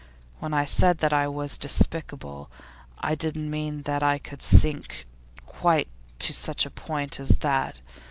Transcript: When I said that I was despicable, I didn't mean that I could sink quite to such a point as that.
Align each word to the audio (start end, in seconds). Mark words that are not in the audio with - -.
When 0.39 0.51
I 0.51 0.65
said 0.65 0.97
that 0.97 1.13
I 1.13 1.27
was 1.27 1.59
despicable, 1.59 2.49
I 3.01 3.13
didn't 3.13 3.51
mean 3.51 3.83
that 3.83 4.01
I 4.01 4.17
could 4.17 4.41
sink 4.41 5.05
quite 5.45 5.89
to 6.17 6.33
such 6.33 6.65
a 6.65 6.71
point 6.71 7.19
as 7.19 7.29
that. 7.45 7.81